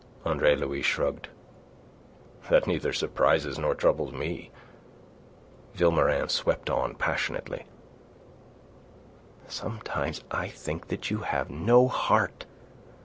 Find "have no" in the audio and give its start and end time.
11.19-11.87